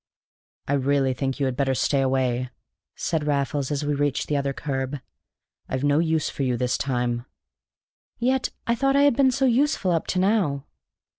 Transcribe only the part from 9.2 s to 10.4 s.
so useful up to